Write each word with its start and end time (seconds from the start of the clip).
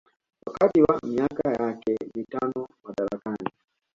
wakati 0.45 0.81
wa 0.81 0.99
miaka 1.03 1.49
yake 1.63 1.97
mitano 2.15 2.67
madarakani 2.83 3.49